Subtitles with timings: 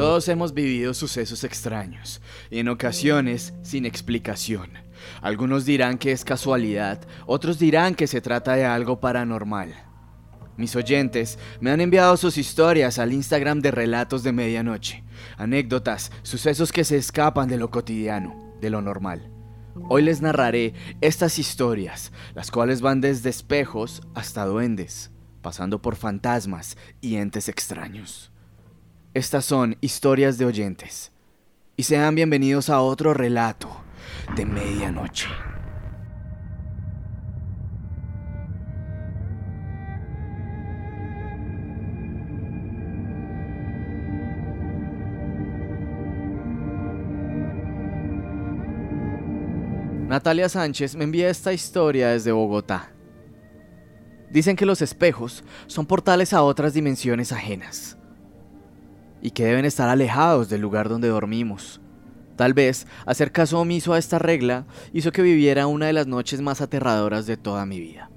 [0.00, 4.70] Todos hemos vivido sucesos extraños y en ocasiones sin explicación.
[5.20, 9.74] Algunos dirán que es casualidad, otros dirán que se trata de algo paranormal.
[10.56, 15.04] Mis oyentes me han enviado sus historias al Instagram de Relatos de Medianoche,
[15.36, 19.30] anécdotas, sucesos que se escapan de lo cotidiano, de lo normal.
[19.90, 25.10] Hoy les narraré estas historias, las cuales van desde espejos hasta duendes,
[25.42, 28.32] pasando por fantasmas y entes extraños.
[29.12, 31.10] Estas son historias de oyentes,
[31.76, 33.68] y sean bienvenidos a otro relato
[34.36, 35.26] de medianoche.
[50.06, 52.92] Natalia Sánchez me envía esta historia desde Bogotá.
[54.30, 57.96] Dicen que los espejos son portales a otras dimensiones ajenas
[59.22, 61.80] y que deben estar alejados del lugar donde dormimos.
[62.36, 66.40] Tal vez hacer caso omiso a esta regla hizo que viviera una de las noches
[66.40, 68.10] más aterradoras de toda mi vida.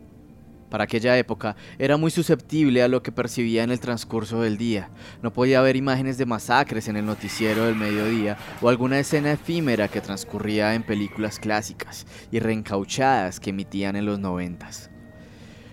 [0.69, 4.89] Para aquella época era muy susceptible a lo que percibía en el transcurso del día.
[5.21, 9.87] No podía ver imágenes de masacres en el noticiero del mediodía o alguna escena efímera
[9.87, 14.89] que transcurría en películas clásicas y reencauchadas que emitían en los noventas.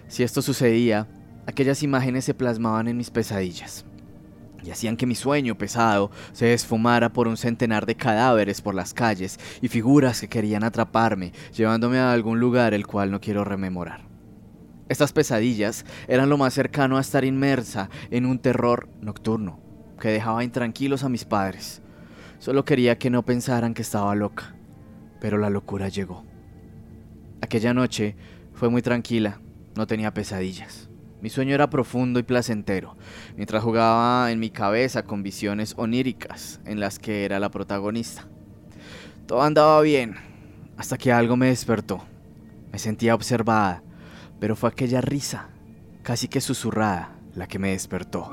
[0.08, 1.06] Si esto sucedía,
[1.46, 3.86] aquellas imágenes se plasmaban en mis pesadillas
[4.62, 8.94] y hacían que mi sueño pesado se esfumara por un centenar de cadáveres por las
[8.94, 14.08] calles y figuras que querían atraparme, llevándome a algún lugar el cual no quiero rememorar.
[14.88, 19.60] Estas pesadillas eran lo más cercano a estar inmersa en un terror nocturno
[20.00, 21.80] que dejaba intranquilos a mis padres.
[22.40, 24.56] Solo quería que no pensaran que estaba loca,
[25.20, 26.24] pero la locura llegó.
[27.40, 28.16] Aquella noche
[28.52, 29.40] fue muy tranquila,
[29.76, 30.89] no tenía pesadillas.
[31.22, 32.96] Mi sueño era profundo y placentero,
[33.36, 38.26] mientras jugaba en mi cabeza con visiones oníricas en las que era la protagonista.
[39.26, 40.16] Todo andaba bien,
[40.76, 42.04] hasta que algo me despertó.
[42.72, 43.82] Me sentía observada
[44.40, 45.50] pero fue aquella risa,
[46.02, 48.28] casi que susurrada, la que me despertó.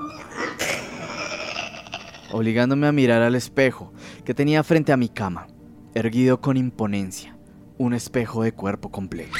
[2.31, 3.94] Obligándome a mirar al espejo
[4.25, 5.48] que tenía frente a mi cama,
[5.94, 7.38] erguido con imponencia,
[7.78, 9.38] un espejo de cuerpo completo.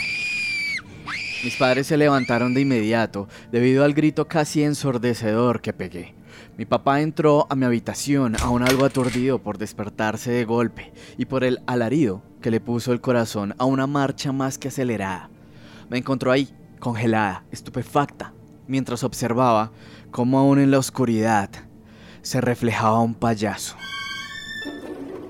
[1.48, 6.14] Mis padres se levantaron de inmediato debido al grito casi ensordecedor que pegué.
[6.58, 11.46] Mi papá entró a mi habitación aún algo aturdido por despertarse de golpe y por
[11.46, 15.30] el alarido que le puso el corazón a una marcha más que acelerada.
[15.90, 16.50] Me encontró ahí,
[16.80, 18.34] congelada, estupefacta,
[18.68, 19.72] mientras observaba
[20.12, 21.50] cómo aún en la oscuridad
[22.24, 23.78] se reflejaba un payaso.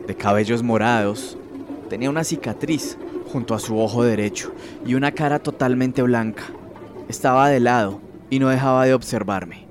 [0.08, 1.38] De cabellos morados,
[1.92, 2.98] tenía una cicatriz
[3.32, 4.54] junto a su ojo derecho
[4.86, 6.44] y una cara totalmente blanca.
[7.10, 9.66] Estaba de lado y no dejaba de observarme.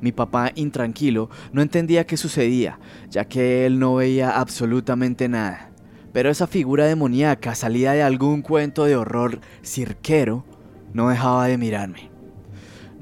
[0.00, 2.78] Mi papá, intranquilo, no entendía qué sucedía,
[3.10, 5.70] ya que él no veía absolutamente nada
[6.16, 10.46] pero esa figura demoníaca salida de algún cuento de horror cirquero
[10.94, 12.08] no dejaba de mirarme.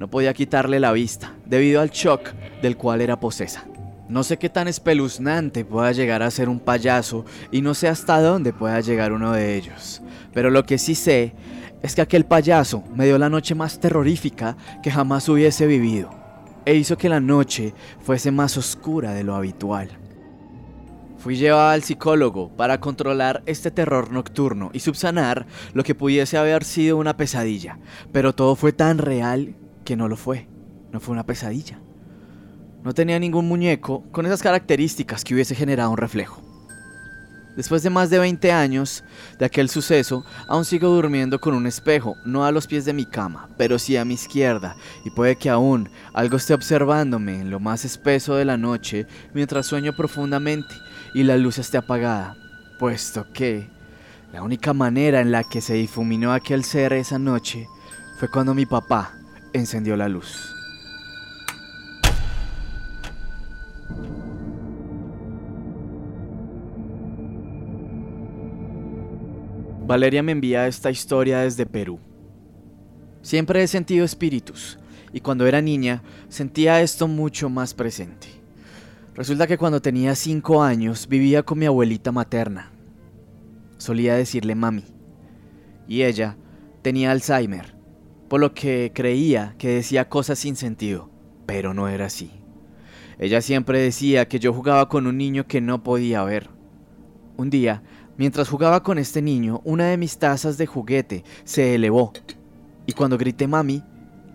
[0.00, 3.66] No podía quitarle la vista, debido al shock del cual era posesa.
[4.09, 8.20] No sé qué tan espeluznante pueda llegar a ser un payaso y no sé hasta
[8.20, 10.03] dónde pueda llegar uno de ellos.
[10.34, 11.34] Pero lo que sí sé
[11.82, 16.10] es que aquel payaso me dio la noche más terrorífica que jamás hubiese vivido
[16.66, 19.88] e hizo que la noche fuese más oscura de lo habitual.
[21.19, 26.64] Fui llevada al psicólogo para controlar este terror nocturno y subsanar lo que pudiese haber
[26.64, 27.78] sido una pesadilla,
[28.12, 29.54] pero todo fue tan real
[29.84, 30.48] que no lo fue,
[30.93, 31.81] no fue una pesadilla.
[32.84, 36.42] No tenía ningún muñeco con esas características que hubiese generado un reflejo.
[37.56, 39.04] Después de más de 20 años
[39.38, 43.06] de aquel suceso, aún sigo durmiendo con un espejo, no a los pies de mi
[43.06, 47.58] cama, pero sí a mi izquierda, y puede que aún algo esté observándome en lo
[47.58, 50.74] más espeso de la noche mientras sueño profundamente
[51.14, 52.36] y la luz esté apagada,
[52.78, 53.66] puesto que
[54.32, 57.66] la única manera en la que se difuminó aquel ser esa noche
[58.19, 59.14] fue cuando mi papá
[59.54, 60.53] encendió la luz.
[69.87, 71.99] Valeria me envía esta historia desde Perú.
[73.20, 74.79] Siempre he sentido espíritus
[75.12, 78.29] y cuando era niña sentía esto mucho más presente.
[79.14, 82.73] Resulta que cuando tenía 5 años vivía con mi abuelita materna.
[83.76, 84.85] Solía decirle mami.
[85.87, 86.37] Y ella
[86.82, 87.76] tenía Alzheimer,
[88.29, 91.11] por lo que creía que decía cosas sin sentido,
[91.47, 92.44] pero no era así.
[93.19, 96.50] Ella siempre decía que yo jugaba con un niño que no podía ver.
[97.37, 97.82] Un día,
[98.16, 102.12] mientras jugaba con este niño, una de mis tazas de juguete se elevó
[102.87, 103.82] y cuando grité mami,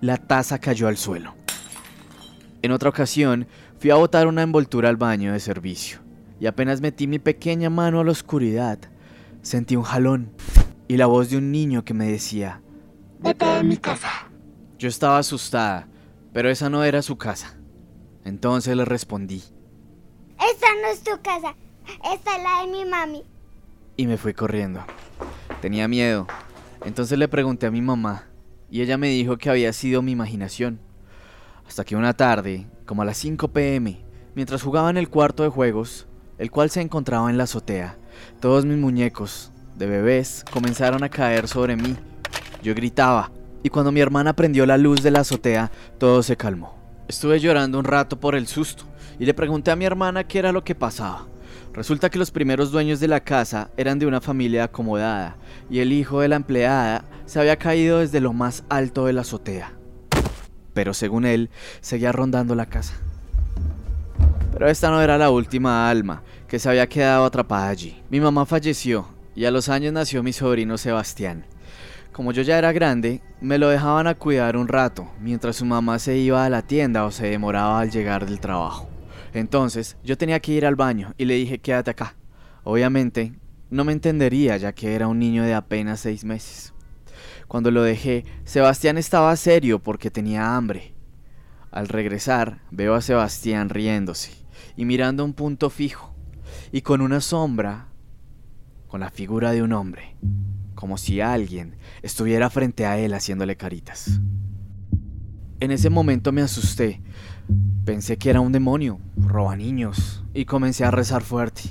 [0.01, 1.35] la taza cayó al suelo.
[2.61, 3.47] En otra ocasión,
[3.79, 5.99] Fui a botar una envoltura al baño de servicio
[6.37, 8.77] y apenas metí mi pequeña mano a la oscuridad,
[9.41, 10.33] sentí un jalón
[10.89, 12.61] y la voz de un niño que me decía,
[13.19, 14.09] Vete de mi casa.
[14.77, 15.87] Yo estaba asustada,
[16.33, 17.55] pero esa no era su casa.
[18.25, 21.55] Entonces le respondí Esta no es tu casa,
[22.13, 23.23] esta es la de mi mami.
[23.97, 24.81] y me fui corriendo.
[25.61, 26.27] Tenía miedo.
[26.85, 28.25] Entonces le pregunté a mi mamá
[28.71, 30.79] y ella me dijo que había sido mi imaginación.
[31.67, 33.99] Hasta que una tarde, como a las 5 pm,
[34.35, 36.07] mientras jugaba en el cuarto de juegos,
[36.37, 37.97] el cual se encontraba en la azotea,
[38.39, 41.97] todos mis muñecos de bebés comenzaron a caer sobre mí.
[42.63, 43.31] Yo gritaba
[43.63, 46.78] y cuando mi hermana prendió la luz de la azotea, todo se calmó.
[47.09, 48.83] Estuve llorando un rato por el susto
[49.17, 51.25] y le pregunté a mi hermana qué era lo que pasaba.
[51.73, 55.35] Resulta que los primeros dueños de la casa eran de una familia acomodada
[55.71, 59.21] y el hijo de la empleada se había caído desde lo más alto de la
[59.21, 59.73] azotea.
[60.75, 61.49] Pero según él,
[61.81, 62.93] seguía rondando la casa.
[64.51, 68.03] Pero esta no era la última alma que se había quedado atrapada allí.
[68.11, 71.47] Mi mamá falleció y a los años nació mi sobrino Sebastián.
[72.19, 75.99] Como yo ya era grande, me lo dejaban a cuidar un rato mientras su mamá
[75.99, 78.89] se iba a la tienda o se demoraba al llegar del trabajo.
[79.33, 82.17] Entonces yo tenía que ir al baño y le dije quédate acá.
[82.65, 83.39] Obviamente
[83.69, 86.73] no me entendería ya que era un niño de apenas seis meses.
[87.47, 90.93] Cuando lo dejé, Sebastián estaba serio porque tenía hambre.
[91.71, 94.33] Al regresar, veo a Sebastián riéndose
[94.75, 96.13] y mirando un punto fijo
[96.73, 97.87] y con una sombra,
[98.89, 100.17] con la figura de un hombre,
[100.79, 104.21] como si alguien estuviera frente a él haciéndole caritas.
[105.59, 107.01] En ese momento me asusté.
[107.83, 111.63] Pensé que era un demonio, roba niños, y comencé a rezar fuerte.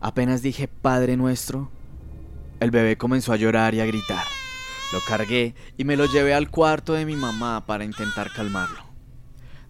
[0.00, 1.70] Apenas dije Padre nuestro,
[2.58, 4.24] el bebé comenzó a llorar y a gritar.
[4.94, 8.82] Lo cargué y me lo llevé al cuarto de mi mamá para intentar calmarlo.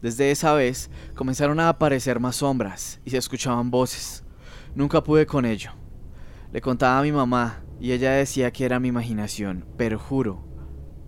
[0.01, 4.23] Desde esa vez comenzaron a aparecer más sombras y se escuchaban voces.
[4.77, 5.73] Nunca pude con ello.
[6.53, 10.45] Le contaba a mi mamá y ella decía que era mi imaginación, pero juro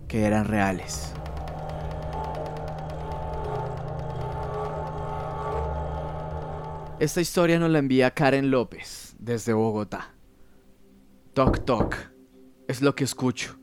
[0.09, 1.13] que eran reales.
[6.99, 10.15] Esta historia nos la envía Karen López desde Bogotá.
[11.33, 11.95] Toc toc.
[12.67, 13.57] Es lo que escucho.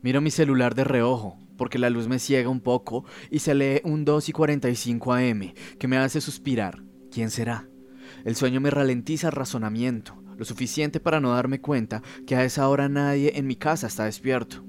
[0.00, 3.82] Miro mi celular de reojo porque la luz me ciega un poco y se lee
[3.84, 6.82] un 2 y 45 AM que me hace suspirar.
[7.10, 7.68] ¿Quién será?
[8.24, 12.68] El sueño me ralentiza el razonamiento, lo suficiente para no darme cuenta que a esa
[12.68, 14.64] hora nadie en mi casa está despierto.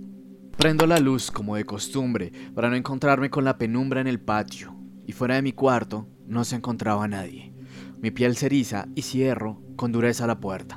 [0.57, 4.75] Prendo la luz como de costumbre para no encontrarme con la penumbra en el patio
[5.05, 7.53] y fuera de mi cuarto no se encontraba nadie.
[7.99, 10.75] Mi piel se eriza y cierro con dureza la puerta.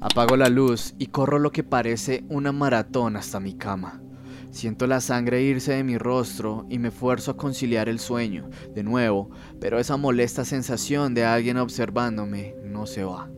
[0.00, 4.02] Apago la luz y corro lo que parece una maratón hasta mi cama.
[4.50, 8.82] Siento la sangre irse de mi rostro y me esfuerzo a conciliar el sueño, de
[8.82, 9.30] nuevo,
[9.60, 13.28] pero esa molesta sensación de alguien observándome no se va.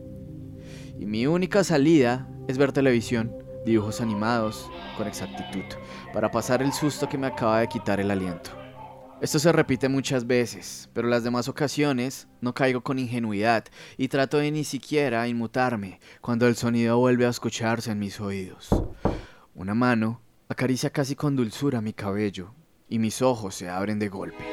[0.99, 3.33] Y mi única salida es ver televisión,
[3.65, 5.63] dibujos animados, con exactitud,
[6.13, 8.51] para pasar el susto que me acaba de quitar el aliento.
[9.21, 13.63] Esto se repite muchas veces, pero las demás ocasiones no caigo con ingenuidad
[13.97, 18.67] y trato de ni siquiera inmutarme cuando el sonido vuelve a escucharse en mis oídos.
[19.55, 22.53] Una mano acaricia casi con dulzura mi cabello
[22.89, 24.43] y mis ojos se abren de golpe.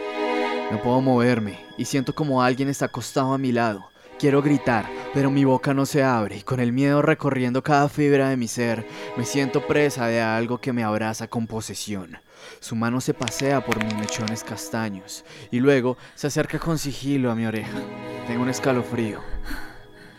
[0.70, 3.84] No puedo moverme y siento como alguien está acostado a mi lado.
[4.18, 4.86] Quiero gritar,
[5.16, 8.48] pero mi boca no se abre y con el miedo recorriendo cada fibra de mi
[8.48, 12.18] ser, me siento presa de algo que me abraza con posesión.
[12.60, 17.34] Su mano se pasea por mis mechones castaños y luego se acerca con sigilo a
[17.34, 17.78] mi oreja.
[18.26, 19.22] Tengo un escalofrío.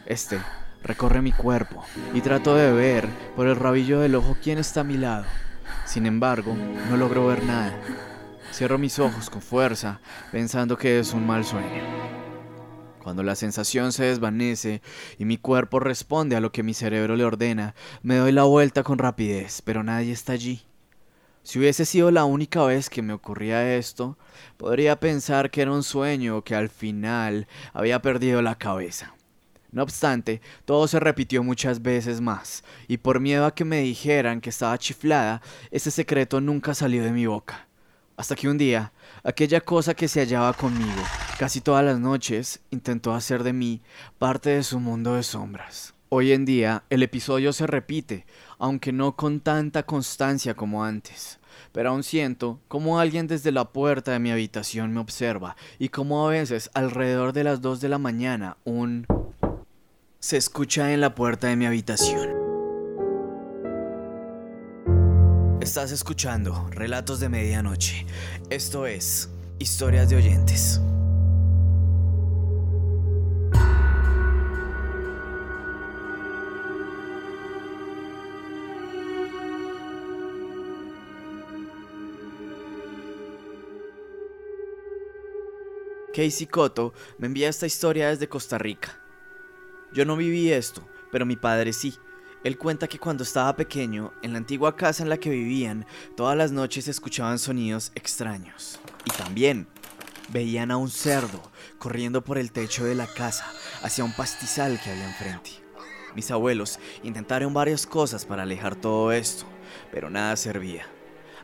[0.08, 0.40] Este
[0.82, 1.86] recorre mi cuerpo
[2.16, 5.26] y trato de ver por el rabillo del ojo quién está a mi lado.
[5.86, 6.56] Sin embargo,
[6.90, 7.80] no logro ver nada.
[8.52, 10.00] Cierro mis ojos con fuerza,
[10.32, 12.27] pensando que es un mal sueño.
[13.08, 14.82] Cuando la sensación se desvanece
[15.18, 17.74] y mi cuerpo responde a lo que mi cerebro le ordena,
[18.04, 20.64] me doy la vuelta con rapidez, pero nadie está allí.
[21.42, 24.18] Si hubiese sido la única vez que me ocurría esto,
[24.58, 29.16] podría pensar que era un sueño que al final había perdido la cabeza.
[29.72, 34.42] No obstante, todo se repitió muchas veces más, y por miedo a que me dijeran
[34.42, 37.70] que estaba chiflada, ese secreto nunca salió de mi boca.
[38.18, 38.92] Hasta que un día,
[39.28, 41.04] aquella cosa que se hallaba conmigo,
[41.38, 43.82] casi todas las noches, intentó hacer de mí
[44.18, 45.94] parte de su mundo de sombras.
[46.08, 48.26] Hoy en día, el episodio se repite,
[48.58, 51.40] aunque no con tanta constancia como antes.
[51.74, 56.26] Pero aún siento como alguien desde la puerta de mi habitación me observa y como
[56.26, 59.06] a veces alrededor de las 2 de la mañana un
[60.20, 62.47] se escucha en la puerta de mi habitación.
[65.68, 68.06] Estás escuchando Relatos de Medianoche.
[68.50, 70.80] Esto es Historias de Oyentes.
[86.14, 88.98] Casey Cotto me envía esta historia desde Costa Rica.
[89.92, 91.94] Yo no viví esto, pero mi padre sí,
[92.48, 95.86] él cuenta que cuando estaba pequeño, en la antigua casa en la que vivían,
[96.16, 98.80] todas las noches escuchaban sonidos extraños.
[99.04, 99.68] Y también
[100.30, 101.42] veían a un cerdo
[101.78, 103.52] corriendo por el techo de la casa
[103.84, 105.50] hacia un pastizal que había enfrente.
[106.16, 109.44] Mis abuelos intentaron varias cosas para alejar todo esto,
[109.92, 110.88] pero nada servía.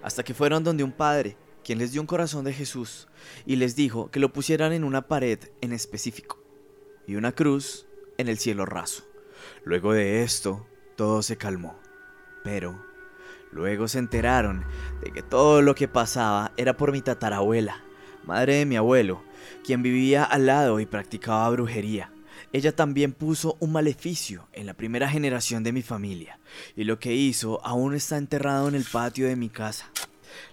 [0.01, 3.09] Hasta que fueron donde un padre, quien les dio un corazón de Jesús,
[3.45, 6.41] y les dijo que lo pusieran en una pared en específico,
[7.05, 9.03] y una cruz en el cielo raso.
[9.65, 11.79] Luego de esto, todo se calmó.
[12.43, 12.83] Pero
[13.51, 14.65] luego se enteraron
[15.01, 17.83] de que todo lo que pasaba era por mi tatarabuela,
[18.25, 19.23] madre de mi abuelo,
[19.63, 22.11] quien vivía al lado y practicaba brujería.
[22.51, 26.39] Ella también puso un maleficio en la primera generación de mi familia,
[26.75, 29.89] y lo que hizo aún está enterrado en el patio de mi casa,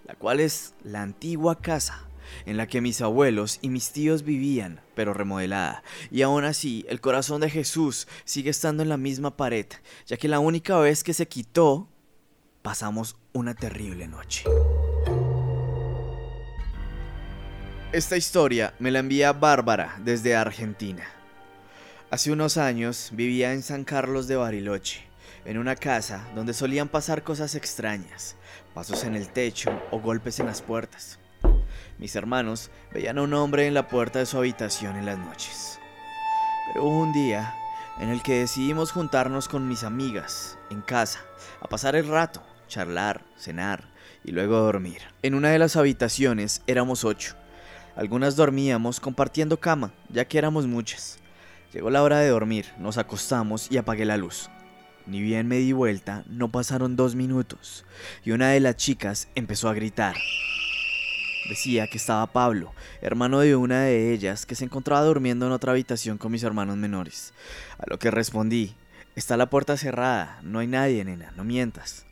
[0.05, 2.10] la cual es la antigua casa
[2.47, 5.83] en la que mis abuelos y mis tíos vivían, pero remodelada.
[6.11, 9.67] Y aún así, el corazón de Jesús sigue estando en la misma pared,
[10.07, 11.89] ya que la única vez que se quitó,
[12.63, 14.45] pasamos una terrible noche.
[17.93, 21.05] Esta historia me la envía Bárbara desde Argentina.
[22.11, 25.03] Hace unos años vivía en San Carlos de Bariloche,
[25.45, 28.37] en una casa donde solían pasar cosas extrañas,
[28.75, 31.19] pasos en el techo o golpes en las puertas.
[32.01, 35.79] Mis hermanos veían a un hombre en la puerta de su habitación en las noches.
[36.67, 37.55] Pero hubo un día
[38.01, 41.21] en el que decidimos juntarnos con mis amigas en casa
[41.61, 43.85] a pasar el rato, charlar, cenar
[44.25, 45.03] y luego dormir.
[45.23, 47.37] En una de las habitaciones éramos ocho
[47.97, 51.19] algunas dormíamos compartiendo cama, ya que éramos muchas.
[51.75, 54.49] Llegó la hora de dormir, nos acostamos y apagué la luz.
[55.07, 57.85] Ni bien me di vuelta, no pasaron dos minutos,
[58.25, 60.17] y una de las chicas empezó a gritar.
[61.51, 65.73] Decía que estaba Pablo, hermano de una de ellas, que se encontraba durmiendo en otra
[65.73, 67.35] habitación con mis hermanos menores.
[67.77, 68.77] A lo que respondí,
[69.17, 72.07] está la puerta cerrada, no hay nadie, nena, no mientas.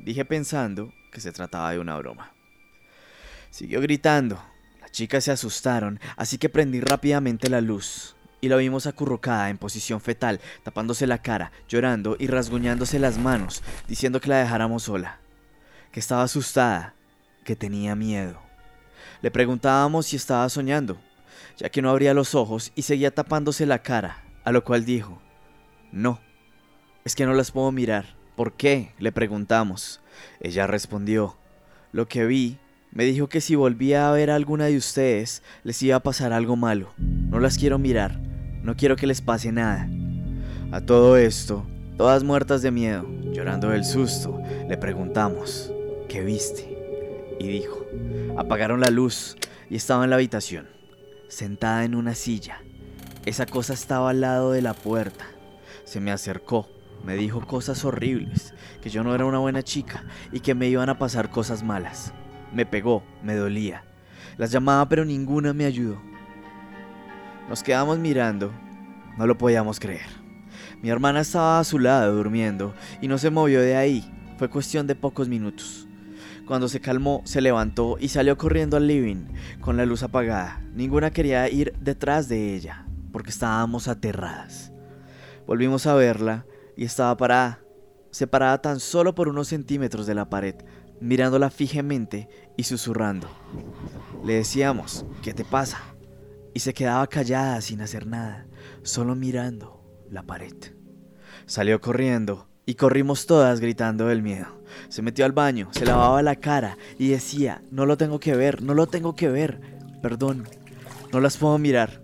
[0.00, 2.34] Dije pensando que se trataba de una broma.
[3.48, 4.38] Siguió gritando,
[4.90, 8.16] chicas se asustaron, así que prendí rápidamente la luz.
[8.42, 13.62] Y la vimos acurrucada en posición fetal, tapándose la cara, llorando y rasguñándose las manos,
[13.88, 15.20] diciendo que la dejáramos sola.
[15.90, 16.92] Que estaba asustada,
[17.44, 18.44] que tenía miedo.
[19.24, 20.98] Le preguntábamos si estaba soñando,
[21.56, 25.18] ya que no abría los ojos y seguía tapándose la cara, a lo cual dijo,
[25.92, 26.20] no,
[27.06, 28.04] es que no las puedo mirar.
[28.36, 28.92] ¿Por qué?
[28.98, 30.02] le preguntamos.
[30.40, 31.38] Ella respondió,
[31.90, 32.58] lo que vi
[32.90, 36.34] me dijo que si volvía a ver a alguna de ustedes, les iba a pasar
[36.34, 36.92] algo malo.
[36.98, 38.20] No las quiero mirar,
[38.62, 39.88] no quiero que les pase nada.
[40.70, 41.64] A todo esto,
[41.96, 44.38] todas muertas de miedo, llorando del susto,
[44.68, 45.72] le preguntamos,
[46.10, 46.73] ¿qué viste?
[47.38, 47.86] Y dijo,
[48.36, 49.36] apagaron la luz
[49.68, 50.68] y estaba en la habitación,
[51.28, 52.60] sentada en una silla.
[53.26, 55.26] Esa cosa estaba al lado de la puerta.
[55.84, 56.68] Se me acercó,
[57.04, 60.88] me dijo cosas horribles, que yo no era una buena chica y que me iban
[60.88, 62.12] a pasar cosas malas.
[62.52, 63.84] Me pegó, me dolía.
[64.36, 66.00] Las llamaba pero ninguna me ayudó.
[67.48, 68.52] Nos quedamos mirando.
[69.18, 70.06] No lo podíamos creer.
[70.82, 74.10] Mi hermana estaba a su lado durmiendo y no se movió de ahí.
[74.38, 75.86] Fue cuestión de pocos minutos.
[76.46, 79.26] Cuando se calmó, se levantó y salió corriendo al living
[79.60, 80.62] con la luz apagada.
[80.74, 84.70] Ninguna quería ir detrás de ella porque estábamos aterradas.
[85.46, 86.46] Volvimos a verla
[86.76, 87.60] y estaba parada,
[88.10, 90.56] separada tan solo por unos centímetros de la pared,
[91.00, 93.28] mirándola fijamente y susurrando.
[94.22, 95.80] Le decíamos, ¿qué te pasa?
[96.52, 98.46] Y se quedaba callada sin hacer nada,
[98.82, 100.56] solo mirando la pared.
[101.46, 104.63] Salió corriendo y corrimos todas gritando del miedo.
[104.94, 108.62] Se metió al baño, se lavaba la cara y decía, no lo tengo que ver,
[108.62, 109.60] no lo tengo que ver,
[110.00, 110.44] perdón,
[111.12, 112.00] no las puedo mirar.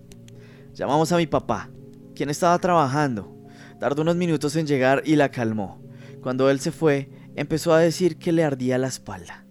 [0.75, 1.71] Llamamos a mi papá,
[2.17, 3.47] quien estaba trabajando.
[3.79, 5.81] Tardó unos minutos en llegar y la calmó.
[6.21, 9.45] Cuando él se fue, empezó a decir que le ardía la espalda.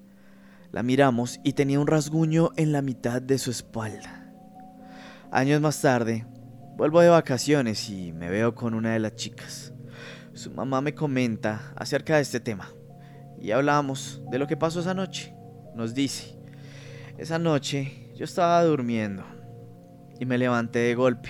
[0.74, 4.34] La miramos y tenía un rasguño en la mitad de su espalda.
[5.32, 6.26] Años más tarde,
[6.76, 9.72] vuelvo de vacaciones y me veo con una de las chicas.
[10.34, 12.74] Su mamá me comenta acerca de este tema
[13.42, 15.34] y hablamos de lo que pasó esa noche.
[15.76, 16.38] Nos dice,
[17.18, 19.24] esa noche yo estaba durmiendo
[20.20, 21.30] y me levanté de golpe,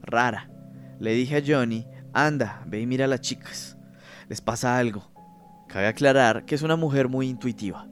[0.00, 0.50] rara.
[0.98, 3.76] Le dije a Johnny, anda, ve y mira a las chicas.
[4.28, 5.10] Les pasa algo.
[5.68, 7.86] Cabe aclarar que es una mujer muy intuitiva.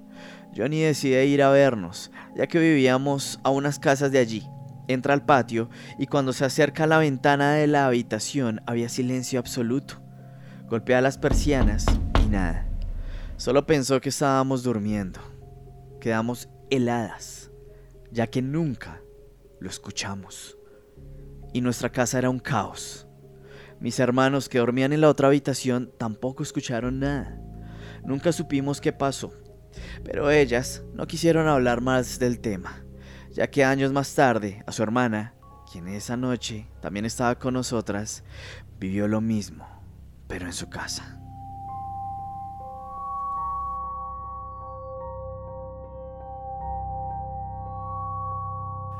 [0.56, 4.46] Johnny decide ir a vernos, ya que vivíamos a unas casas de allí.
[4.88, 9.38] Entra al patio y cuando se acerca a la ventana de la habitación había silencio
[9.38, 10.02] absoluto.
[10.68, 11.86] Golpea las persianas
[12.24, 12.69] y nada.
[13.40, 15.18] Solo pensó que estábamos durmiendo.
[15.98, 17.50] Quedamos heladas,
[18.10, 19.00] ya que nunca
[19.60, 20.58] lo escuchamos.
[21.54, 23.06] Y nuestra casa era un caos.
[23.80, 27.40] Mis hermanos que dormían en la otra habitación tampoco escucharon nada.
[28.04, 29.32] Nunca supimos qué pasó,
[30.04, 32.84] pero ellas no quisieron hablar más del tema,
[33.30, 35.32] ya que años más tarde a su hermana,
[35.72, 38.22] quien esa noche también estaba con nosotras,
[38.78, 39.66] vivió lo mismo,
[40.28, 41.19] pero en su casa.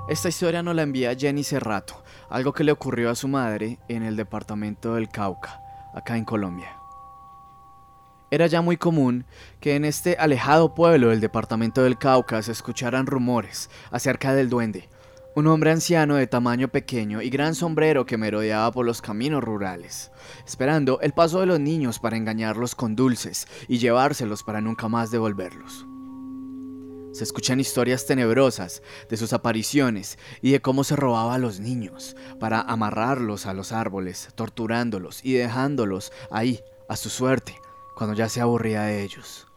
[0.08, 4.02] Esta historia nos la envía Jenny Cerrato, algo que le ocurrió a su madre en
[4.02, 5.60] el departamento del Cauca,
[5.94, 6.76] acá en Colombia.
[8.32, 9.24] Era ya muy común
[9.60, 14.88] que en este alejado pueblo del departamento del Cauca se escucharan rumores acerca del duende,
[15.36, 20.10] un hombre anciano de tamaño pequeño y gran sombrero que merodeaba por los caminos rurales,
[20.44, 25.12] esperando el paso de los niños para engañarlos con dulces y llevárselos para nunca más
[25.12, 25.86] devolverlos.
[27.12, 32.16] Se escuchan historias tenebrosas de sus apariciones y de cómo se robaba a los niños
[32.38, 37.60] para amarrarlos a los árboles, torturándolos y dejándolos ahí a su suerte
[37.96, 39.48] cuando ya se aburría de ellos.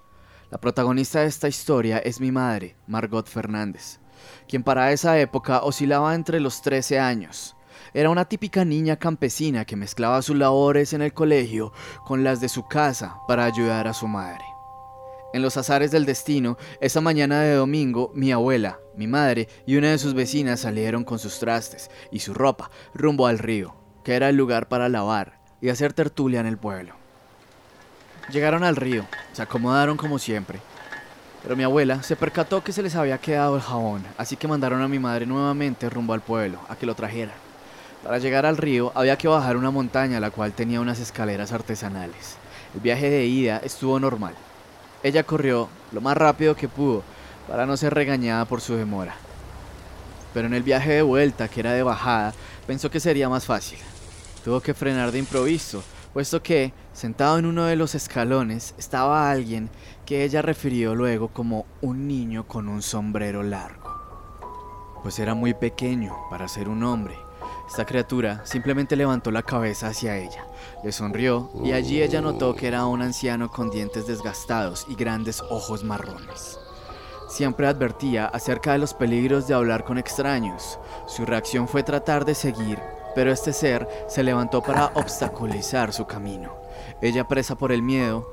[0.49, 3.99] La protagonista de esta historia es mi madre, Margot Fernández,
[4.47, 7.55] quien para esa época oscilaba entre los 13 años.
[7.93, 11.71] Era una típica niña campesina que mezclaba sus labores en el colegio
[12.05, 14.52] con las de su casa para ayudar a su madre.
[15.33, 19.89] En los azares del destino, esa mañana de domingo, mi abuela, mi madre y una
[19.89, 23.73] de sus vecinas salieron con sus trastes y su ropa rumbo al río,
[24.03, 26.93] que era el lugar para lavar y hacer tertulia en el pueblo.
[28.31, 30.59] Llegaron al río, se acomodaron como siempre.
[31.41, 34.83] Pero mi abuela se percató que se les había quedado el jabón, así que mandaron
[34.83, 37.33] a mi madre nuevamente rumbo al pueblo, a que lo trajera.
[38.03, 42.37] Para llegar al río había que bajar una montaña la cual tenía unas escaleras artesanales.
[42.75, 44.35] El viaje de ida estuvo normal.
[45.03, 47.03] Ella corrió lo más rápido que pudo
[47.47, 49.15] para no ser regañada por su demora.
[50.33, 52.33] Pero en el viaje de vuelta, que era de bajada,
[52.65, 53.77] pensó que sería más fácil.
[54.43, 59.69] Tuvo que frenar de improviso puesto que, sentado en uno de los escalones, estaba alguien
[60.05, 63.91] que ella refirió luego como un niño con un sombrero largo.
[65.01, 67.15] Pues era muy pequeño para ser un hombre.
[67.67, 70.45] Esta criatura simplemente levantó la cabeza hacia ella,
[70.83, 75.41] le sonrió y allí ella notó que era un anciano con dientes desgastados y grandes
[75.49, 76.59] ojos marrones.
[77.29, 80.77] Siempre advertía acerca de los peligros de hablar con extraños.
[81.07, 82.79] Su reacción fue tratar de seguir
[83.15, 86.55] pero este ser se levantó para obstaculizar su camino.
[87.01, 88.27] Ella, presa por el miedo,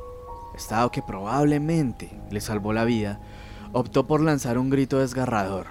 [0.55, 3.21] estado que probablemente le salvó la vida,
[3.73, 5.67] optó por lanzar un grito desgarrador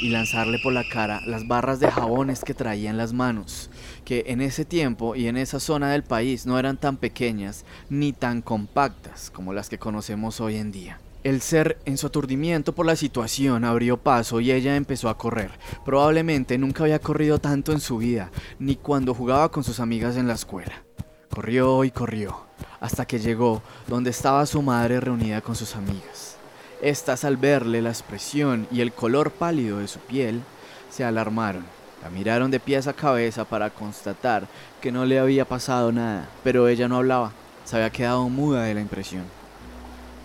[0.00, 3.70] y lanzarle por la cara las barras de jabones que traía en las manos,
[4.04, 8.12] que en ese tiempo y en esa zona del país no eran tan pequeñas ni
[8.12, 11.00] tan compactas como las que conocemos hoy en día.
[11.24, 15.50] El ser, en su aturdimiento por la situación, abrió paso y ella empezó a correr.
[15.84, 18.30] Probablemente nunca había corrido tanto en su vida,
[18.60, 20.84] ni cuando jugaba con sus amigas en la escuela.
[21.28, 22.46] Corrió y corrió,
[22.78, 26.35] hasta que llegó donde estaba su madre reunida con sus amigas.
[26.82, 30.42] Estas, al verle la expresión y el color pálido de su piel,
[30.90, 31.64] se alarmaron.
[32.02, 34.46] La miraron de pies a cabeza para constatar
[34.80, 37.32] que no le había pasado nada, pero ella no hablaba,
[37.64, 39.24] se había quedado muda de la impresión.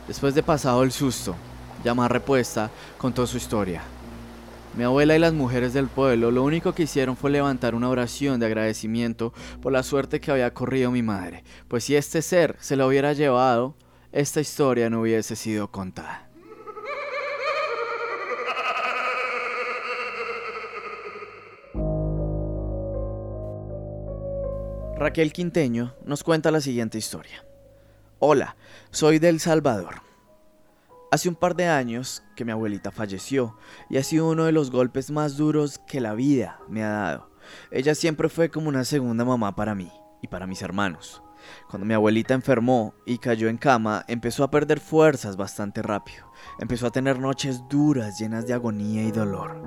[0.07, 1.35] Después de pasado el susto,
[1.83, 3.81] ya repuesta, contó su historia.
[4.77, 8.39] Mi abuela y las mujeres del pueblo lo único que hicieron fue levantar una oración
[8.39, 12.75] de agradecimiento por la suerte que había corrido mi madre, pues si este ser se
[12.75, 13.75] lo hubiera llevado,
[14.11, 16.30] esta historia no hubiese sido contada.
[25.01, 27.43] Raquel Quinteño nos cuenta la siguiente historia.
[28.19, 28.55] Hola,
[28.91, 30.03] soy del Salvador.
[31.09, 33.57] Hace un par de años que mi abuelita falleció
[33.89, 37.31] y ha sido uno de los golpes más duros que la vida me ha dado.
[37.71, 41.23] Ella siempre fue como una segunda mamá para mí y para mis hermanos.
[41.69, 46.31] Cuando mi abuelita enfermó y cayó en cama, empezó a perder fuerzas bastante rápido.
[46.59, 49.61] Empezó a tener noches duras, llenas de agonía y dolor.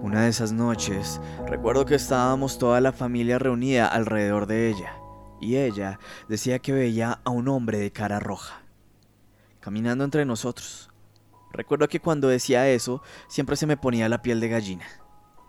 [0.00, 4.94] Una de esas noches, recuerdo que estábamos toda la familia reunida alrededor de ella
[5.42, 8.62] y ella decía que veía a un hombre de cara roja,
[9.60, 10.90] caminando entre nosotros.
[11.52, 14.86] Recuerdo que cuando decía eso, siempre se me ponía la piel de gallina.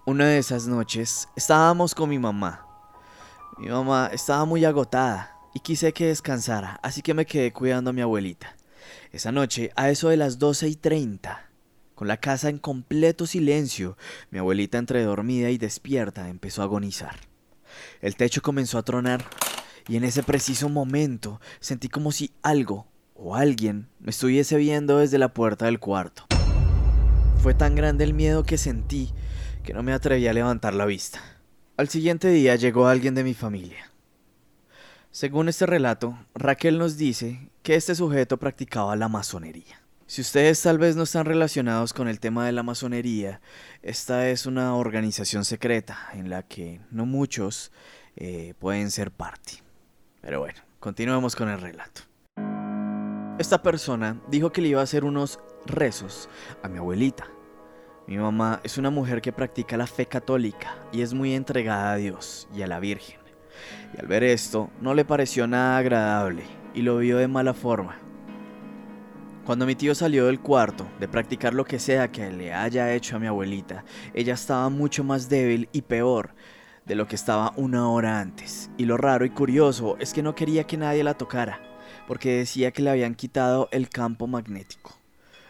[0.06, 2.68] Una de esas noches estábamos con mi mamá.
[3.58, 7.94] Mi mamá estaba muy agotada y quise que descansara, así que me quedé cuidando a
[7.94, 8.56] mi abuelita.
[9.12, 11.50] Esa noche, a eso de las 12 y 30,
[11.96, 13.98] con la casa en completo silencio,
[14.32, 17.16] mi abuelita entre dormida y despierta empezó a agonizar.
[18.02, 19.24] El techo comenzó a tronar
[19.88, 25.18] y en ese preciso momento sentí como si algo o alguien me estuviese viendo desde
[25.18, 26.26] la puerta del cuarto.
[27.38, 29.12] Fue tan grande el miedo que sentí
[29.63, 31.22] que no me atreví a levantar la vista.
[31.78, 33.92] Al siguiente día llegó alguien de mi familia.
[35.13, 39.80] Según este relato, Raquel nos dice que este sujeto practicaba la masonería.
[40.08, 43.39] Si ustedes tal vez no están relacionados con el tema de la masonería,
[43.84, 47.71] esta es una organización secreta en la que no muchos
[48.15, 49.62] eh, pueden ser parte.
[50.19, 52.02] Pero bueno, continuemos con el relato.
[53.38, 56.28] Esta persona dijo que le iba a hacer unos rezos
[56.63, 57.28] a mi abuelita.
[58.08, 61.97] Mi mamá es una mujer que practica la fe católica y es muy entregada a
[61.97, 63.23] Dios y a la Virgen.
[63.96, 67.98] Y al ver esto, no le pareció nada agradable y lo vio de mala forma.
[69.46, 73.18] Cuando mi tío salió del cuarto de practicar lo que sea que le haya hecho
[73.18, 76.34] a mi abuelita, ella estaba mucho más débil y peor
[76.86, 78.70] de lo que estaba una hora antes.
[78.78, 81.60] Y lo raro y curioso es que no quería que nadie la tocara,
[82.08, 84.98] porque decía que le habían quitado el campo magnético.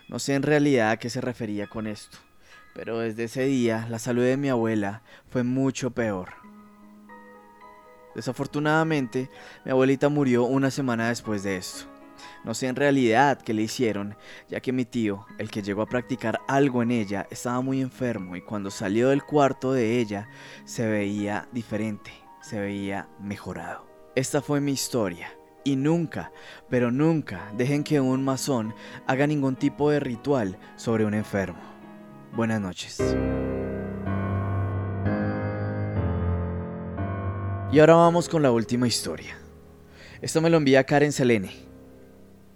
[0.10, 2.18] No sé en realidad a qué se refería con esto,
[2.74, 6.43] pero desde ese día la salud de mi abuela fue mucho peor.
[8.16, 9.30] Desafortunadamente,
[9.66, 11.86] mi abuelita murió una semana después de esto.
[12.44, 14.16] No sé en realidad qué le hicieron,
[14.50, 18.36] ya que mi tío, el que llegó a practicar algo en ella, estaba muy enfermo
[18.36, 20.28] y cuando salió del cuarto de ella
[20.66, 23.88] se veía diferente, se veía mejorado.
[24.16, 25.34] Esta fue mi historia.
[25.66, 26.34] Y nunca,
[26.70, 28.76] pero nunca dejen que un masón
[29.08, 31.62] haga ningún tipo de ritual sobre un enfermo.
[32.34, 33.00] Buenas noches.
[37.74, 39.36] Y ahora vamos con la última historia.
[40.22, 41.56] Esto me lo envía Karen Selene.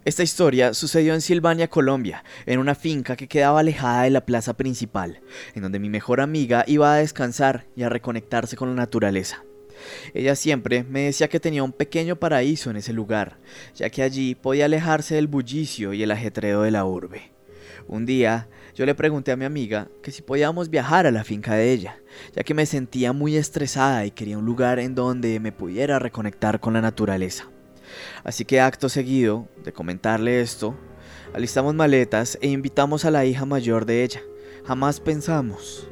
[0.06, 4.56] Esta historia sucedió en Silvania, Colombia, en una finca que quedaba alejada de la plaza
[4.56, 5.22] principal,
[5.56, 9.44] en donde mi mejor amiga iba a descansar y a reconectarse con la naturaleza.
[10.14, 13.40] Ella siempre me decía que tenía un pequeño paraíso en ese lugar,
[13.74, 17.32] ya que allí podía alejarse del bullicio y el ajetreo de la urbe.
[17.88, 21.56] Un día yo le pregunté a mi amiga que si podíamos viajar a la finca
[21.56, 21.98] de ella,
[22.36, 26.60] ya que me sentía muy estresada y quería un lugar en donde me pudiera reconectar
[26.60, 27.50] con la naturaleza.
[28.24, 30.76] Así que acto seguido de comentarle esto,
[31.34, 34.22] alistamos maletas e invitamos a la hija mayor de ella.
[34.68, 35.90] Jamás pensamos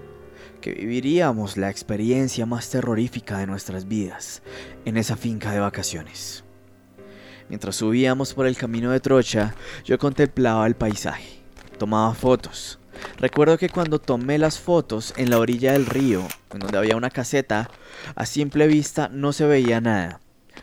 [0.62, 4.44] que viviríamos la experiencia más terrorífica de nuestras vidas
[4.86, 6.44] en esa finca de vacaciones.
[7.50, 11.45] Mientras subíamos por el camino de Trocha, yo contemplaba el paisaje,
[11.76, 12.80] tomaba fotos.
[13.18, 17.10] Recuerdo que cuando tomé las fotos en la orilla del río, en donde había una
[17.10, 17.70] caseta,
[18.16, 20.20] a simple vista no se veía nada.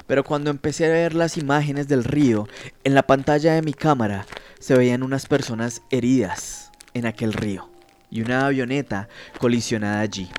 [0.07, 2.49] Pero cuando empecé a ver las imágenes del río,
[2.85, 4.27] en la pantalla de mi cámara
[4.59, 7.69] se veían unas personas heridas en aquel río
[8.11, 10.31] y una avioneta colisionada allí.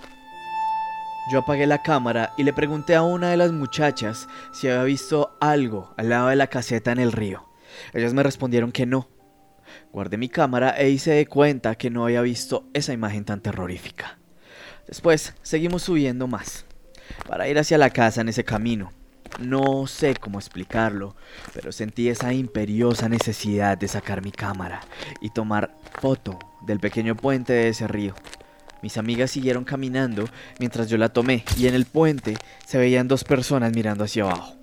[1.32, 5.38] Yo apagué la cámara y le pregunté a una de las muchachas si había visto
[5.40, 7.46] algo al lado de la caseta en el río.
[7.94, 9.08] Ellas me respondieron que no.
[9.94, 14.18] Guardé mi cámara e hice de cuenta que no había visto esa imagen tan terrorífica.
[14.88, 16.66] Después seguimos subiendo más,
[17.28, 18.92] para ir hacia la casa en ese camino.
[19.40, 21.16] No sé cómo explicarlo,
[21.54, 24.82] pero sentí esa imperiosa necesidad de sacar mi cámara
[25.22, 28.16] y tomar foto del pequeño puente de ese río.
[28.82, 30.26] Mis amigas siguieron caminando
[30.58, 34.56] mientras yo la tomé y en el puente se veían dos personas mirando hacia abajo.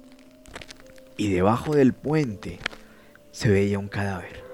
[1.16, 2.58] Y debajo del puente
[3.30, 4.49] se veía un cadáver.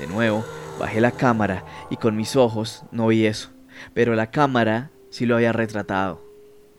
[0.00, 0.46] De nuevo,
[0.78, 3.50] bajé la cámara y con mis ojos no vi eso,
[3.92, 6.24] pero la cámara sí lo había retratado.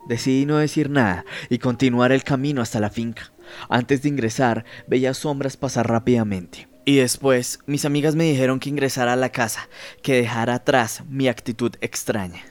[0.07, 3.31] Decidí no decir nada y continuar el camino hasta la finca.
[3.69, 6.67] Antes de ingresar, veía sombras pasar rápidamente.
[6.83, 9.69] Y después, mis amigas me dijeron que ingresara a la casa,
[10.01, 12.50] que dejara atrás mi actitud extraña.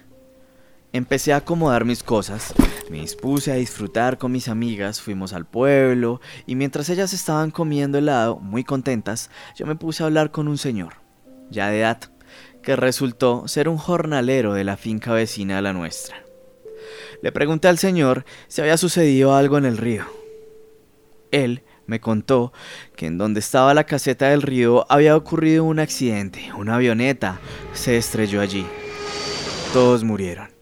[0.92, 2.52] Empecé a acomodar mis cosas,
[2.90, 7.96] me dispuse a disfrutar con mis amigas, fuimos al pueblo y mientras ellas estaban comiendo
[7.96, 10.94] helado, muy contentas, yo me puse a hablar con un señor,
[11.48, 12.00] ya de edad,
[12.64, 16.24] que resultó ser un jornalero de la finca vecina a la nuestra.
[17.22, 20.06] Le pregunté al señor si había sucedido algo en el río.
[21.30, 22.52] Él me contó
[22.96, 26.50] que en donde estaba la caseta del río había ocurrido un accidente.
[26.56, 27.40] Una avioneta
[27.74, 28.66] se estrelló allí.
[29.72, 30.59] Todos murieron.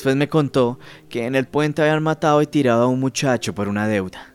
[0.00, 0.78] Después me contó
[1.10, 4.34] que en el puente habían matado y tirado a un muchacho por una deuda.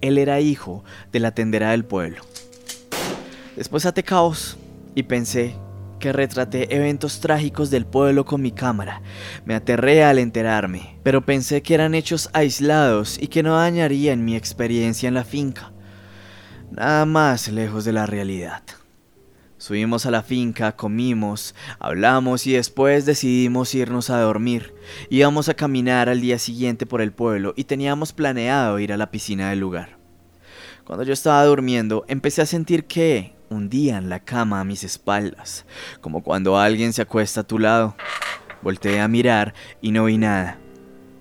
[0.00, 2.22] Él era hijo de la tendera del pueblo.
[3.54, 4.56] Después até caos
[4.96, 5.54] y pensé
[6.00, 9.02] que retraté eventos trágicos del pueblo con mi cámara.
[9.44, 14.34] Me aterré al enterarme, pero pensé que eran hechos aislados y que no dañarían mi
[14.34, 15.70] experiencia en la finca.
[16.72, 18.64] Nada más lejos de la realidad.
[19.64, 24.74] Subimos a la finca, comimos, hablamos y después decidimos irnos a dormir.
[25.08, 29.10] Íbamos a caminar al día siguiente por el pueblo y teníamos planeado ir a la
[29.10, 29.96] piscina del lugar.
[30.84, 35.64] Cuando yo estaba durmiendo, empecé a sentir que, hundían la cama a mis espaldas,
[36.02, 37.96] como cuando alguien se acuesta a tu lado.
[38.60, 40.58] Volteé a mirar y no vi nada.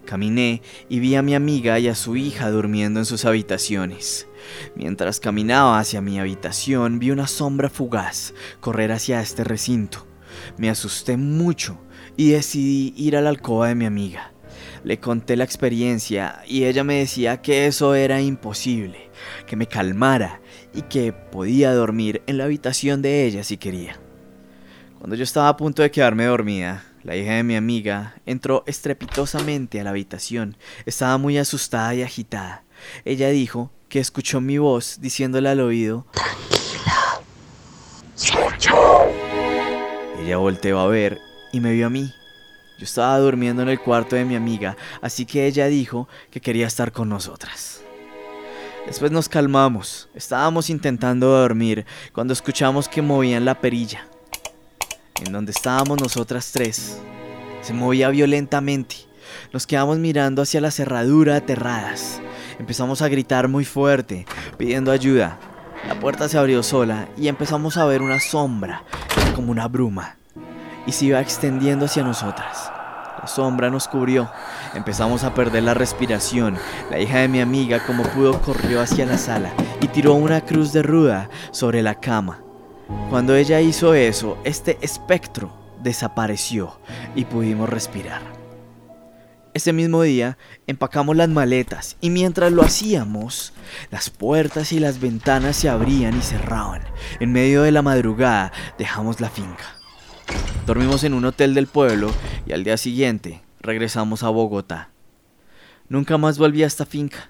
[0.05, 4.27] Caminé y vi a mi amiga y a su hija durmiendo en sus habitaciones.
[4.75, 10.05] Mientras caminaba hacia mi habitación vi una sombra fugaz correr hacia este recinto.
[10.57, 11.79] Me asusté mucho
[12.17, 14.33] y decidí ir a la alcoba de mi amiga.
[14.83, 19.09] Le conté la experiencia y ella me decía que eso era imposible,
[19.47, 20.41] que me calmara
[20.73, 23.99] y que podía dormir en la habitación de ella si quería.
[24.99, 29.79] Cuando yo estaba a punto de quedarme dormida, la hija de mi amiga entró estrepitosamente
[29.79, 30.57] a la habitación.
[30.85, 32.63] Estaba muy asustada y agitada.
[33.03, 37.21] Ella dijo que escuchó mi voz diciéndole al oído, Tranquila,
[38.15, 39.11] soy yo.
[40.21, 41.19] Ella volteó a ver
[41.51, 42.11] y me vio a mí.
[42.79, 46.67] Yo estaba durmiendo en el cuarto de mi amiga, así que ella dijo que quería
[46.67, 47.81] estar con nosotras.
[48.85, 54.07] Después nos calmamos, estábamos intentando dormir cuando escuchamos que movían la perilla,
[55.25, 56.99] en donde estábamos nosotras tres.
[57.62, 58.95] Se movía violentamente.
[59.51, 62.21] Nos quedamos mirando hacia la cerradura aterradas.
[62.59, 64.25] Empezamos a gritar muy fuerte,
[64.57, 65.39] pidiendo ayuda.
[65.88, 68.83] La puerta se abrió sola y empezamos a ver una sombra,
[69.36, 70.17] como una bruma
[70.86, 72.71] y se iba extendiendo hacia nosotras.
[73.19, 74.29] La sombra nos cubrió.
[74.73, 76.57] Empezamos a perder la respiración.
[76.89, 80.73] La hija de mi amiga, como pudo, corrió hacia la sala y tiró una cruz
[80.73, 82.41] de ruda sobre la cama.
[83.10, 86.80] Cuando ella hizo eso, este espectro desapareció
[87.15, 88.22] y pudimos respirar.
[89.54, 93.54] Ese mismo día empacamos las maletas y mientras lo hacíamos,
[93.91, 96.82] las puertas y las ventanas se abrían y cerraban.
[97.19, 99.76] En medio de la madrugada dejamos la finca.
[100.65, 102.10] Dormimos en un hotel del pueblo
[102.48, 104.89] y al día siguiente regresamos a Bogotá.
[105.88, 107.30] Nunca más volví a esta finca.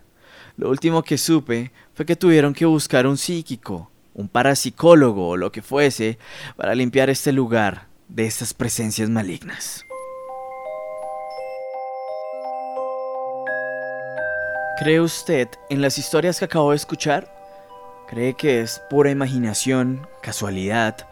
[0.55, 5.51] Lo último que supe fue que tuvieron que buscar un psíquico, un parapsicólogo o lo
[5.51, 6.17] que fuese
[6.55, 9.85] para limpiar este lugar de estas presencias malignas.
[14.79, 17.31] ¿Cree usted en las historias que acabo de escuchar?
[18.07, 21.07] ¿Cree que es pura imaginación, casualidad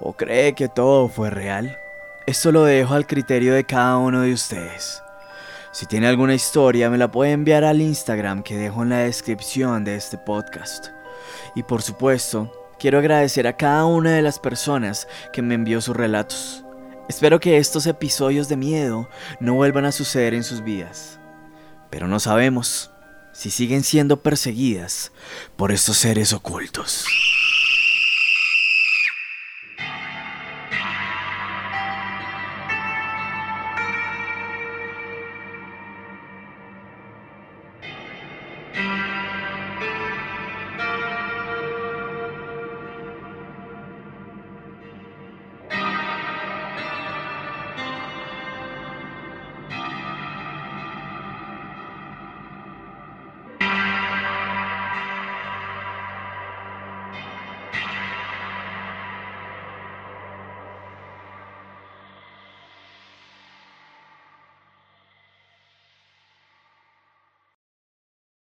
[0.00, 1.78] o cree que todo fue real?
[2.26, 5.02] Esto lo dejo al criterio de cada uno de ustedes.
[5.72, 9.84] Si tiene alguna historia me la puede enviar al Instagram que dejo en la descripción
[9.84, 10.95] de este podcast.
[11.54, 15.96] Y por supuesto, quiero agradecer a cada una de las personas que me envió sus
[15.96, 16.64] relatos.
[17.08, 19.08] Espero que estos episodios de miedo
[19.38, 21.20] no vuelvan a suceder en sus vidas.
[21.90, 22.90] Pero no sabemos
[23.32, 25.12] si siguen siendo perseguidas
[25.56, 27.04] por estos seres ocultos.